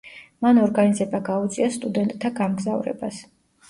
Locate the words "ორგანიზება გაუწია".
0.61-1.71